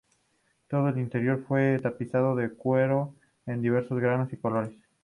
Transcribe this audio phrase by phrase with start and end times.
[0.67, 3.13] Todo el interior fue tapizado en cuero
[3.45, 4.73] de diversos granos y colores.